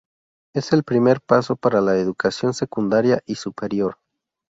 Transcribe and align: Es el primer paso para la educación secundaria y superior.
Es 0.55 0.73
el 0.73 0.83
primer 0.83 1.21
paso 1.21 1.55
para 1.55 1.79
la 1.79 1.95
educación 1.95 2.55
secundaria 2.55 3.21
y 3.27 3.35
superior. 3.35 3.97